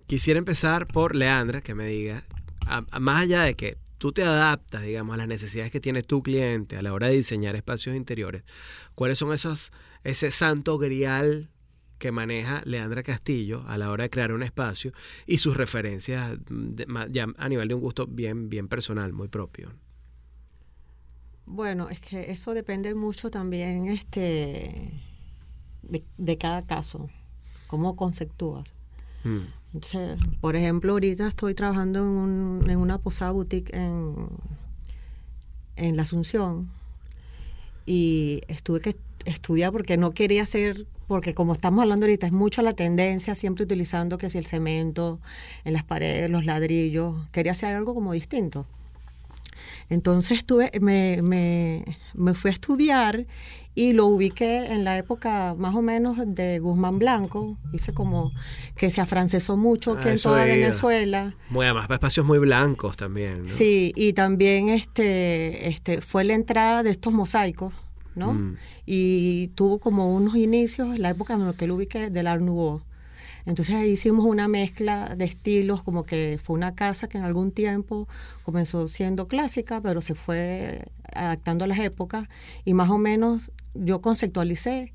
[0.05, 2.23] Quisiera empezar por Leandra, que me diga,
[2.65, 6.01] a, a, más allá de que tú te adaptas, digamos, a las necesidades que tiene
[6.01, 8.43] tu cliente a la hora de diseñar espacios interiores,
[8.95, 9.71] ¿cuáles son esos,
[10.03, 11.49] ese santo grial
[11.97, 14.91] que maneja Leandra Castillo a la hora de crear un espacio
[15.25, 19.73] y sus referencias de, ya a nivel de un gusto bien, bien personal, muy propio?
[21.45, 24.91] Bueno, es que eso depende mucho también este,
[25.81, 27.09] de, de cada caso,
[27.67, 28.75] cómo conceptúas.
[29.23, 29.39] Mm.
[30.41, 34.15] Por ejemplo, ahorita estoy trabajando en, un, en una posada boutique en,
[35.75, 36.69] en la Asunción
[37.85, 42.61] y estuve que estudiar porque no quería hacer, porque como estamos hablando ahorita, es mucho
[42.61, 45.19] la tendencia, siempre utilizando que si el cemento
[45.63, 48.65] en las paredes, los ladrillos, quería hacer algo como distinto.
[49.89, 53.25] Entonces estuve, me, me, me fui a estudiar
[53.77, 58.33] y lo ubiqué en la época más o menos de Guzmán Blanco, hice como
[58.75, 61.35] que se afrancesó mucho aquí ah, en toda Venezuela.
[61.51, 63.43] Muy además espacios muy blancos también.
[63.43, 63.49] ¿no?
[63.49, 67.71] Sí, y también este, este fue la entrada de estos mosaicos,
[68.15, 68.33] ¿no?
[68.33, 68.57] Mm.
[68.87, 72.41] Y tuvo como unos inicios, en la época en la que lo ubiqué, del Art
[72.41, 72.81] Nouveau.
[73.47, 77.53] Entonces ahí hicimos una mezcla de estilos, como que fue una casa que en algún
[77.53, 78.05] tiempo
[78.43, 82.27] comenzó siendo clásica, pero se fue adaptando a las épocas
[82.65, 84.93] y más o menos yo conceptualicé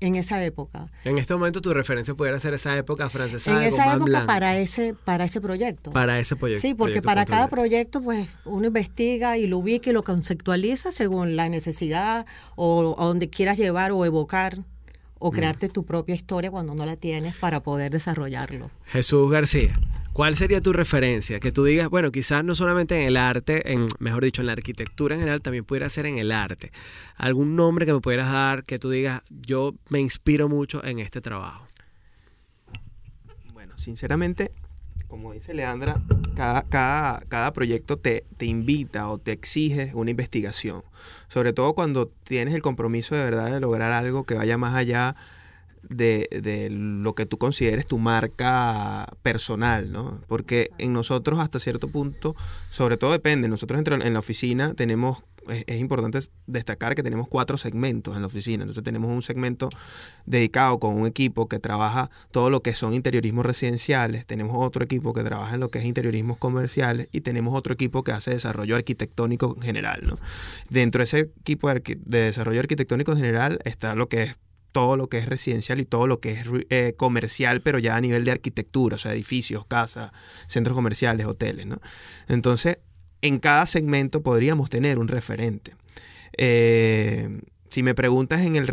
[0.00, 0.90] en esa época.
[1.04, 3.50] En este momento tu referencia pudiera ser esa época francesa.
[3.52, 5.90] En esa época para ese para ese proyecto.
[5.90, 6.60] Para ese proyecto.
[6.60, 10.92] Sí, porque proyecto para cada proyecto pues uno investiga y lo ubica y lo conceptualiza
[10.92, 14.58] según la necesidad o a donde quieras llevar o evocar
[15.26, 15.70] o crearte mm.
[15.70, 18.70] tu propia historia cuando no la tienes para poder desarrollarlo.
[18.84, 19.80] Jesús García,
[20.12, 21.40] ¿cuál sería tu referencia?
[21.40, 24.52] Que tú digas, bueno, quizás no solamente en el arte, en, mejor dicho, en la
[24.52, 26.72] arquitectura en general, también pudiera ser en el arte.
[27.16, 31.22] ¿Algún nombre que me pudieras dar que tú digas, yo me inspiro mucho en este
[31.22, 31.66] trabajo?
[33.54, 34.52] Bueno, sinceramente,
[35.14, 36.02] como dice Leandra,
[36.34, 40.82] cada, cada, cada proyecto te, te, invita o te exige una investigación.
[41.28, 45.14] Sobre todo cuando tienes el compromiso de verdad de lograr algo que vaya más allá
[45.88, 50.20] de, de lo que tú consideres tu marca personal, ¿no?
[50.28, 52.34] Porque en nosotros hasta cierto punto,
[52.70, 57.56] sobre todo depende, nosotros en la oficina tenemos es, es, importante destacar que tenemos cuatro
[57.56, 58.62] segmentos en la oficina.
[58.62, 59.68] Entonces tenemos un segmento
[60.26, 65.12] dedicado con un equipo que trabaja todo lo que son interiorismos residenciales, tenemos otro equipo
[65.12, 68.76] que trabaja en lo que es interiorismos comerciales y tenemos otro equipo que hace desarrollo
[68.76, 70.00] arquitectónico general.
[70.04, 70.14] ¿no?
[70.70, 74.36] Dentro de ese equipo de, de desarrollo arquitectónico general está lo que es
[74.74, 78.00] todo lo que es residencial y todo lo que es eh, comercial, pero ya a
[78.00, 80.10] nivel de arquitectura, o sea, edificios, casas,
[80.48, 81.80] centros comerciales, hoteles, ¿no?
[82.26, 82.78] Entonces,
[83.22, 85.76] en cada segmento podríamos tener un referente.
[86.36, 88.68] Eh, si me preguntas en el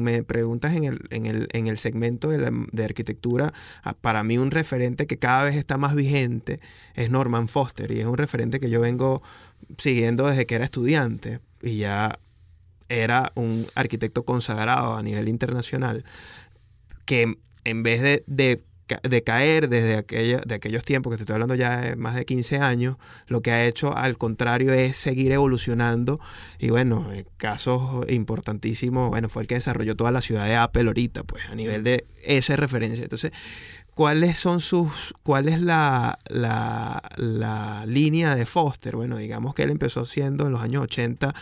[0.00, 4.36] me preguntas en el, en el, en el segmento de, de, arquitectura, ah, para mí
[4.36, 6.60] un referente que cada vez está más vigente
[6.94, 9.22] es Norman Foster y es un referente que yo vengo
[9.78, 12.18] siguiendo desde que era estudiante y ya
[12.88, 16.04] era un arquitecto consagrado a nivel internacional
[17.04, 18.62] que en vez de, de
[19.02, 22.24] de caer desde aquella, de aquellos tiempos, que te estoy hablando ya de más de
[22.24, 22.96] 15 años,
[23.26, 26.18] lo que ha hecho al contrario es seguir evolucionando.
[26.58, 31.24] Y bueno, casos importantísimos, bueno, fue el que desarrolló toda la ciudad de Apple ahorita,
[31.24, 33.02] pues a nivel de esa referencia.
[33.02, 33.32] Entonces,
[33.98, 38.94] ¿cuáles son sus, cuál es la, la, la línea de Foster?
[38.94, 41.34] Bueno, digamos que él empezó siendo en los años 80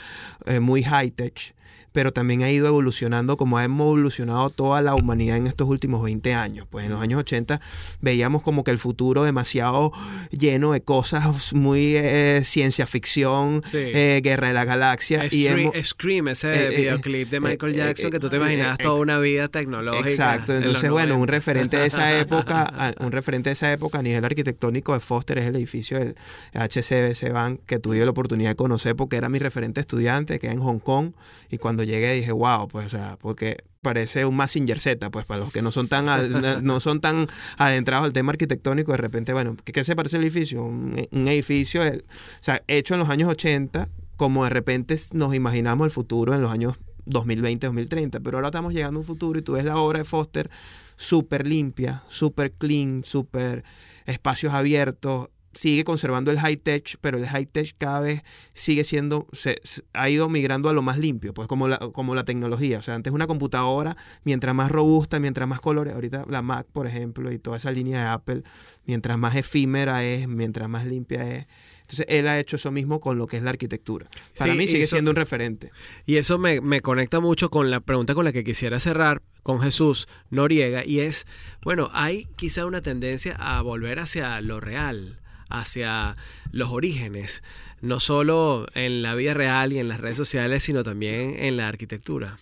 [0.46, 1.54] eh, muy high-tech
[1.96, 6.34] pero también ha ido evolucionando como ha evolucionado toda la humanidad en estos últimos 20
[6.34, 6.66] años.
[6.68, 7.58] Pues en los años 80
[8.02, 9.92] veíamos como que el futuro demasiado
[10.30, 15.24] lleno de cosas muy eh, ciencia ficción, eh, guerra de la galaxia.
[15.30, 15.48] y
[15.82, 20.06] Scream, ese eh, videoclip de Michael Jackson que tú te imaginabas toda una vida tecnológica.
[20.06, 24.22] Exacto, entonces bueno, un referente de esa época, un referente de esa época a nivel
[24.22, 26.14] arquitectónico de Foster es el edificio del
[26.52, 30.60] HCBC Bank que tuve la oportunidad de conocer porque era mi referente estudiante que en
[30.60, 31.12] Hong Kong
[31.50, 35.40] y cuando llegué dije, wow, pues, o sea, porque parece un Massinger Z, pues para
[35.40, 36.06] los que no son tan
[36.64, 40.64] no son tan adentrados al tema arquitectónico, de repente, bueno, ¿qué, se parece el edificio?
[40.64, 42.02] Un, edificio, o
[42.40, 46.50] sea, hecho en los años 80, como de repente nos imaginamos el futuro en los
[46.50, 50.00] años 2020, 2030, pero ahora estamos llegando a un futuro y tú ves la obra
[50.00, 50.50] de Foster
[50.96, 53.64] súper limpia, súper clean, súper
[54.06, 59.26] espacios abiertos, sigue conservando el high tech, pero el high tech cada vez sigue siendo,
[59.32, 59.60] se,
[59.94, 62.78] ha ido migrando a lo más limpio, pues como la, como la tecnología.
[62.78, 66.86] O sea, antes una computadora, mientras más robusta, mientras más colores, ahorita la Mac, por
[66.86, 68.42] ejemplo, y toda esa línea de Apple,
[68.84, 71.46] mientras más efímera es, mientras más limpia es.
[71.80, 74.08] Entonces, él ha hecho eso mismo con lo que es la arquitectura.
[74.36, 75.70] Para mí sigue siendo un referente.
[76.04, 79.60] Y eso me, me conecta mucho con la pregunta con la que quisiera cerrar con
[79.60, 81.24] Jesús Noriega, y es,
[81.62, 86.16] bueno, hay quizá una tendencia a volver hacia lo real hacia
[86.50, 87.42] los orígenes,
[87.80, 91.68] no solo en la vida real y en las redes sociales, sino también en la
[91.68, 92.38] arquitectura?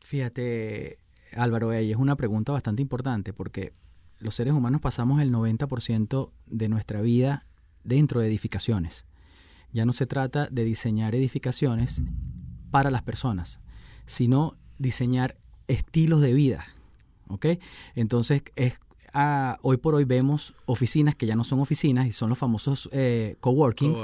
[0.00, 0.98] Fíjate,
[1.36, 3.72] Álvaro, es una pregunta bastante importante porque
[4.18, 7.46] los seres humanos pasamos el 90% de nuestra vida
[7.84, 9.04] dentro de edificaciones.
[9.72, 12.00] Ya no se trata de diseñar edificaciones
[12.70, 13.60] para las personas,
[14.06, 15.36] sino diseñar
[15.68, 16.66] estilos de vida.
[17.28, 17.46] ¿ok?
[17.94, 18.78] Entonces es
[19.62, 23.36] hoy por hoy vemos oficinas que ya no son oficinas y son los famosos eh,
[23.40, 23.98] coworkings,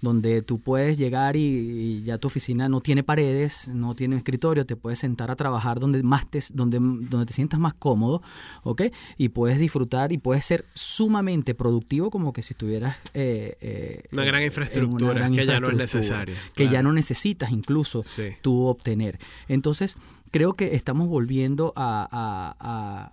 [0.00, 4.76] Donde tú puedes llegar y, ya tu oficina no tiene paredes, no tiene escritorio, te
[4.76, 8.22] puedes sentar a trabajar donde más te, donde, donde te sientas más cómodo,
[8.64, 8.82] ¿ok?
[9.16, 12.96] Y puedes disfrutar y puedes ser sumamente productivo como que si estuvieras...
[13.14, 16.36] Eh, eh, una gran infraestructura que ya no es necesaria.
[16.54, 18.04] Que ya no necesitas incluso
[18.40, 19.18] tú obtener.
[19.48, 19.96] Entonces,
[20.30, 23.12] creo que estamos volviendo a a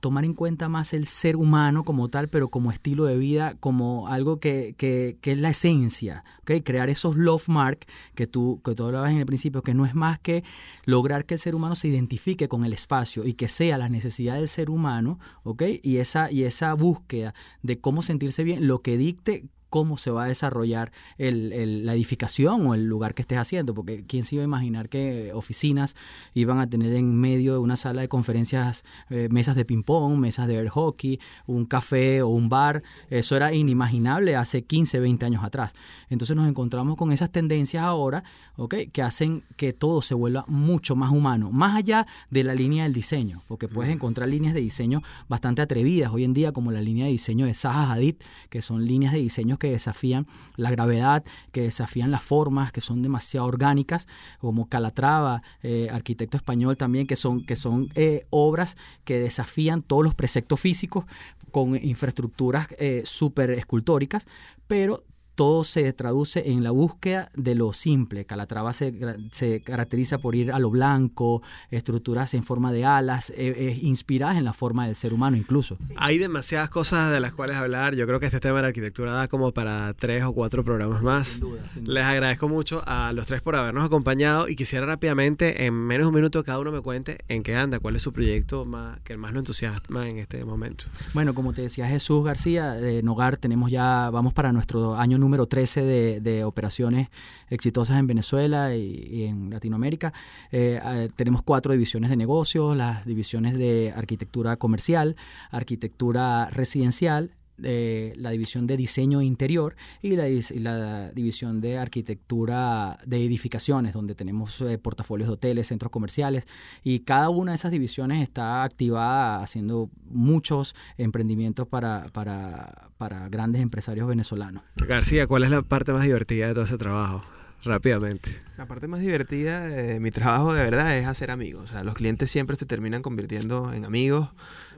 [0.00, 4.08] tomar en cuenta más el ser humano como tal, pero como estilo de vida, como
[4.08, 6.62] algo que, que, que es la esencia, ¿okay?
[6.62, 9.94] crear esos love mark que tú, que tú hablabas en el principio, que no es
[9.94, 10.42] más que
[10.84, 14.34] lograr que el ser humano se identifique con el espacio y que sea la necesidad
[14.34, 15.80] del ser humano, ¿okay?
[15.82, 20.24] y, esa, y esa búsqueda de cómo sentirse bien, lo que dicte cómo se va
[20.24, 24.44] a desarrollar la edificación o el lugar que estés haciendo, porque quién se iba a
[24.44, 25.96] imaginar que oficinas
[26.34, 30.46] iban a tener en medio de una sala de conferencias eh, mesas de ping-pong, mesas
[30.46, 35.42] de air hockey, un café o un bar, eso era inimaginable hace 15, 20 años
[35.42, 35.72] atrás.
[36.10, 38.24] Entonces nos encontramos con esas tendencias ahora,
[38.56, 38.74] ¿ok?
[38.92, 42.92] Que hacen que todo se vuelva mucho más humano, más allá de la línea del
[42.92, 47.06] diseño, porque puedes encontrar líneas de diseño bastante atrevidas hoy en día, como la línea
[47.06, 48.16] de diseño de Zaha Hadid,
[48.50, 51.22] que son líneas de diseño que desafían la gravedad,
[51.52, 54.08] que desafían las formas, que son demasiado orgánicas,
[54.40, 60.02] como Calatrava, eh, arquitecto español también, que son, que son eh, obras que desafían todos
[60.02, 61.04] los preceptos físicos
[61.52, 64.26] con infraestructuras eh, súper escultóricas,
[64.66, 68.24] pero todo se traduce en la búsqueda de lo simple.
[68.24, 68.94] Calatrava se,
[69.32, 74.36] se caracteriza por ir a lo blanco, estructuras en forma de alas, eh, eh, inspiradas
[74.36, 75.78] en la forma del ser humano incluso.
[75.96, 77.94] Hay demasiadas cosas de las cuales hablar.
[77.94, 81.02] Yo creo que este tema de la arquitectura da como para tres o cuatro programas
[81.02, 81.40] más.
[81.82, 86.08] Les agradezco mucho a los tres por habernos acompañado y quisiera rápidamente, en menos de
[86.08, 89.16] un minuto, cada uno me cuente en qué anda, cuál es su proyecto más, que
[89.16, 90.84] más lo entusiasma en este momento.
[91.14, 95.46] Bueno, como te decía Jesús García, de Nogar tenemos ya, vamos para nuestro año número
[95.46, 97.08] 13 de, operaciones
[97.48, 100.12] exitosas en Venezuela y, en Latinoamérica.
[100.50, 105.16] Eh, eh, tenemos cuatro divisiones de negocios, las divisiones de arquitectura comercial,
[105.50, 107.30] arquitectura residencial
[107.62, 113.94] eh, la división de diseño interior y la, y la división de arquitectura de edificaciones,
[113.94, 116.46] donde tenemos eh, portafolios de hoteles, centros comerciales,
[116.82, 123.62] y cada una de esas divisiones está activada haciendo muchos emprendimientos para, para, para grandes
[123.62, 124.62] empresarios venezolanos.
[124.76, 127.22] García, ¿cuál es la parte más divertida de todo ese trabajo?
[127.64, 128.30] Rápidamente.
[128.58, 131.70] La parte más divertida de mi trabajo de verdad es hacer amigos.
[131.70, 134.30] O sea, los clientes siempre se terminan convirtiendo en amigos,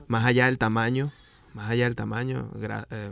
[0.07, 1.09] más allá del tamaño,
[1.55, 2.51] más allá del tamaño.
[2.91, 3.11] eh,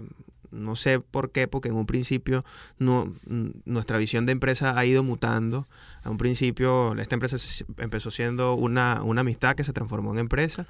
[0.52, 2.42] no sé por qué, porque en un principio
[2.78, 5.66] no, mm, nuestra visión de empresa ha ido mutando.
[6.04, 7.38] A un principio esta empresa
[7.80, 10.68] empezó siendo una, una amistad que se transformó en empresa.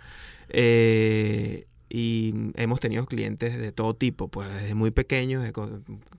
[0.47, 5.53] Eh, y hemos tenido clientes de todo tipo, pues desde muy pequeños, de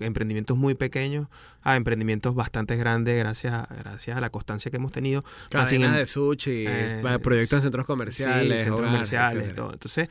[0.07, 1.27] emprendimientos muy pequeños
[1.62, 5.25] a emprendimientos bastante grandes gracias a, gracias a la constancia que hemos tenido.
[5.51, 9.73] Cadenas em- de sushi, eh, va- proyectos en centros Sí, comerciales, centros hogares, comerciales, todo.
[9.73, 10.09] Entonces,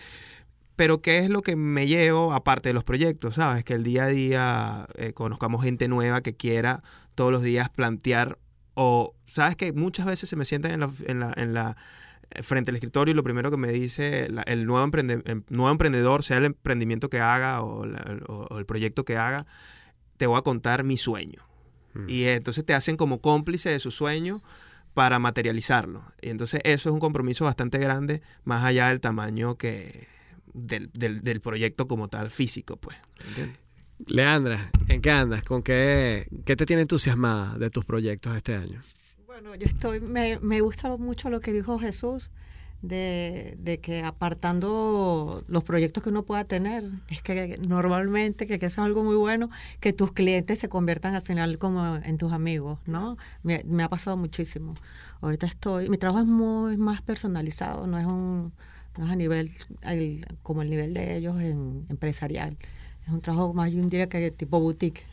[0.76, 3.36] pero ¿qué es lo que me llevo aparte de los proyectos?
[3.36, 3.64] ¿Sabes?
[3.64, 6.82] Que el día a día eh, conozcamos gente nueva que quiera
[7.16, 8.40] todos los días plantear
[8.74, 9.56] o, ¿sabes?
[9.56, 11.78] Que muchas veces se me sientan en la, en la, en la
[12.32, 15.44] eh, frente al escritorio y lo primero que me dice la- el nuevo, emprende- em-
[15.50, 19.46] nuevo emprendedor, sea el emprendimiento que haga o, la- o- o el proyecto que haga,
[20.18, 21.42] te voy a contar mi sueño.
[21.94, 22.10] Mm.
[22.10, 24.42] Y entonces te hacen como cómplice de su sueño
[24.96, 26.04] para materializarlo.
[26.22, 30.08] Y entonces eso es un compromiso bastante grande, más allá del tamaño que
[30.54, 32.98] del, del, del proyecto como tal físico, pues.
[33.28, 33.58] ¿entiendes?
[34.08, 35.44] Leandra, ¿en qué andas?
[35.44, 38.82] ¿Con qué, qué te tiene entusiasmada de tus proyectos este año?
[39.26, 42.32] Bueno, yo estoy, me, me gusta mucho lo que dijo Jesús,
[42.82, 48.66] de, de que apartando los proyectos que uno pueda tener, es que normalmente, que, que
[48.66, 52.34] eso es algo muy bueno, que tus clientes se conviertan al final como en tus
[52.34, 53.18] amigos, ¿no?
[53.42, 54.76] Me, me ha pasado muchísimo.
[55.22, 58.52] Ahorita estoy, mi trabajo es muy más personalizado, no es un,
[58.98, 59.50] no es a nivel,
[59.84, 62.58] el- como el nivel de ellos en empresarial.
[63.06, 65.04] Es un trabajo más, yo diría que tipo boutique.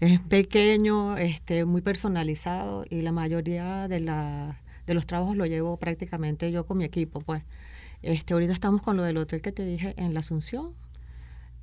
[0.00, 5.76] Es pequeño, este, muy personalizado y la mayoría de, la, de los trabajos lo llevo
[5.76, 7.44] prácticamente yo con mi equipo, pues.
[8.02, 10.72] Este, ahorita estamos con lo del hotel que te dije en la Asunción.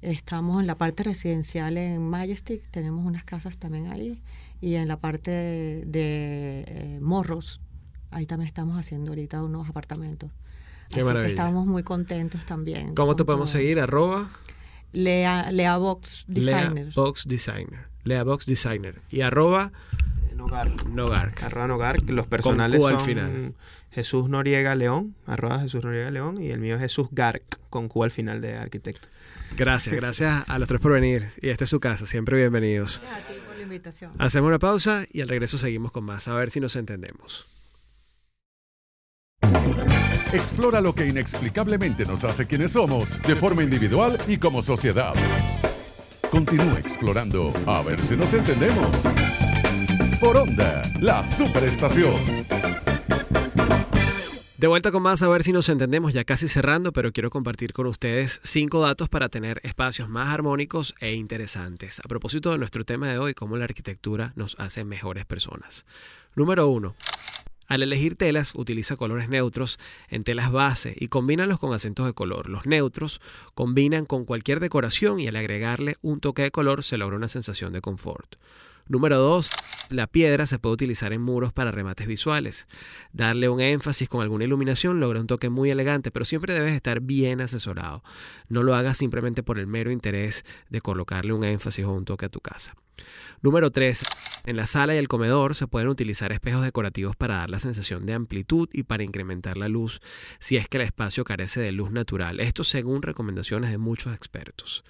[0.02, 4.22] Estamos en la parte residencial en Majestic, tenemos unas casas también ahí.
[4.62, 7.60] Y en la parte de, de, eh, Morros,
[8.12, 10.32] ahí también estamos haciendo ahorita unos apartamentos.
[10.91, 11.23] Qué Así maravilla.
[11.28, 12.95] que estamos muy contentos también.
[12.95, 13.60] ¿Cómo te podemos todo.
[13.60, 13.80] seguir?
[13.80, 14.30] Arroba
[14.91, 16.88] Lea, Lea Box Designer.
[16.88, 17.88] Lea Box Designer.
[18.04, 19.02] Lea Box Designer.
[19.12, 19.71] Y arroba
[20.36, 20.86] Nogark.
[20.86, 21.43] Nogark.
[21.43, 22.10] Arroba Nogark.
[22.10, 23.54] Los personales Q al son final.
[23.91, 28.04] Jesús Noriega León, arroba Jesús Noriega León, y el mío es Jesús Gark, con Q
[28.04, 29.08] al final de arquitecto.
[29.58, 31.30] Gracias, gracias a los tres por venir.
[31.41, 33.02] Y esta es su casa, siempre bienvenidos.
[33.02, 34.12] Gracias a ti por la invitación.
[34.19, 37.47] Hacemos una pausa y al regreso seguimos con más, a ver si nos entendemos.
[40.32, 45.15] Explora lo que inexplicablemente nos hace quienes somos, de forma individual y como sociedad.
[46.30, 49.12] Continúa explorando, a ver si nos entendemos.
[50.20, 52.13] Por Onda, la superestación.
[54.60, 57.74] De vuelta con más, a ver si nos entendemos, ya casi cerrando, pero quiero compartir
[57.74, 62.02] con ustedes cinco datos para tener espacios más armónicos e interesantes.
[62.04, 65.86] A propósito de nuestro tema de hoy, cómo la arquitectura nos hace mejores personas.
[66.36, 66.94] Número uno.
[67.69, 69.79] Al elegir telas, utiliza colores neutros
[70.10, 72.49] en telas base y combínalos con acentos de color.
[72.49, 73.21] Los neutros
[73.53, 77.71] combinan con cualquier decoración y al agregarle un toque de color se logra una sensación
[77.71, 78.38] de confort.
[78.88, 79.51] Número 2.
[79.91, 82.67] La piedra se puede utilizar en muros para remates visuales.
[83.13, 87.01] Darle un énfasis con alguna iluminación logra un toque muy elegante, pero siempre debes estar
[87.01, 88.03] bien asesorado.
[88.47, 92.25] No lo hagas simplemente por el mero interés de colocarle un énfasis o un toque
[92.25, 92.73] a tu casa.
[93.43, 94.01] Número 3.
[94.45, 98.06] En la sala y el comedor se pueden utilizar espejos decorativos para dar la sensación
[98.06, 99.99] de amplitud y para incrementar la luz
[100.39, 102.39] si es que el espacio carece de luz natural.
[102.39, 104.84] Esto según recomendaciones de muchos expertos.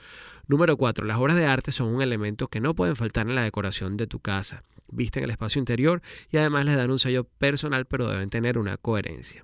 [0.47, 1.05] Número 4.
[1.05, 4.07] Las obras de arte son un elemento que no pueden faltar en la decoración de
[4.07, 4.63] tu casa.
[4.91, 8.77] Visten el espacio interior y además les dan un sello personal pero deben tener una
[8.77, 9.43] coherencia.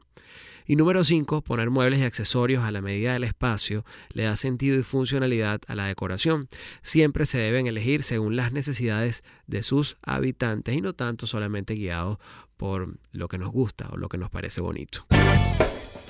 [0.68, 4.80] Y número 5, poner muebles y accesorios a la medida del espacio le da sentido
[4.80, 6.48] y funcionalidad a la decoración.
[6.82, 12.18] Siempre se deben elegir según las necesidades de sus habitantes y no tanto solamente guiados
[12.58, 15.06] por lo que nos gusta o lo que nos parece bonito.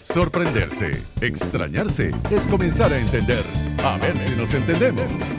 [0.04, 3.44] Sorprenderse, extrañarse, es comenzar a entender.
[3.84, 5.32] A ver si nos entendemos.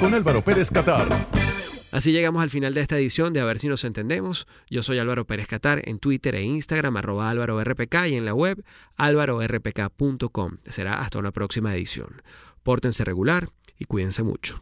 [0.00, 1.08] Con Álvaro Pérez Catar.
[1.94, 4.48] Así llegamos al final de esta edición de A ver si nos entendemos.
[4.68, 8.34] Yo soy Álvaro Pérez Catar en Twitter e Instagram arroba Álvaro RPK y en la
[8.34, 8.64] web
[8.96, 10.56] álvarorpk.com.
[10.68, 12.20] Será hasta una próxima edición.
[12.64, 14.60] Pórtense regular y cuídense mucho.